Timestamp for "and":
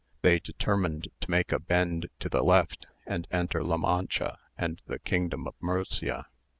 3.05-3.27, 4.57-4.81